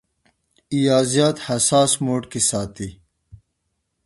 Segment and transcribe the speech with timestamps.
[0.85, 2.89] يا زيات حساس موډ کښې ساتي-